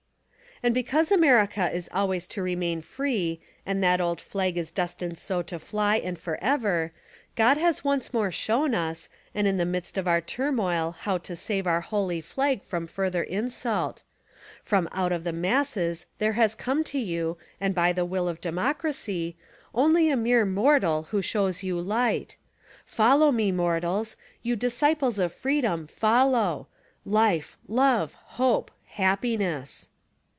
And 0.63 0.75
because 0.75 1.11
America 1.11 1.71
is 1.71 1.89
always 1.91 2.27
to 2.27 2.43
remain 2.43 2.81
free, 2.81 3.41
and 3.65 3.81
that 3.83 3.99
old 3.99 4.21
flag 4.21 4.57
is 4.59 4.69
destined 4.69 5.17
to 5.17 5.19
so 5.23 5.43
fly 5.57 5.95
and 5.95 6.19
forever, 6.19 6.91
God 7.35 7.57
has 7.57 7.83
once 7.83 8.13
more 8.13 8.29
shown 8.31 8.75
us, 8.75 9.09
and 9.33 9.47
in 9.47 9.57
the 9.57 9.65
midst 9.65 9.97
of 9.97 10.07
our 10.07 10.21
turmoil 10.21 10.95
how 10.99 11.17
to 11.17 11.35
save 11.35 11.65
our 11.65 11.81
holy 11.81 12.21
flag 12.21 12.61
from 12.61 12.85
further 12.85 13.23
insult: 13.23 14.03
From 14.61 14.87
out 14.91 15.11
of 15.11 15.23
the 15.23 15.33
masses 15.33 16.05
there 16.19 16.33
has 16.33 16.53
come 16.53 16.83
to 16.83 16.99
you, 16.99 17.37
and 17.59 17.73
by 17.73 17.91
the 17.91 18.05
will 18.05 18.27
of 18.29 18.39
democracy, 18.39 19.35
only 19.73 20.11
a 20.11 20.15
mere 20.15 20.45
mortal 20.45 21.07
who_ 21.09 21.23
shows 21.23 21.63
you 21.63 21.81
light. 21.81 22.37
Follow 22.85 23.31
me, 23.31 23.51
mortals; 23.51 24.15
you 24.43 24.55
disciples 24.55 25.17
of 25.17 25.33
freedom 25.33 25.87
follow: 25.87 26.67
"Life, 27.03 27.57
love, 27.67 28.13
hope— 28.37 28.69
happiness." 29.01 29.87